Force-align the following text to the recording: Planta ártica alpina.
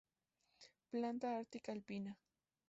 Planta 0.89 1.35
ártica 1.37 1.71
alpina. 1.71 2.17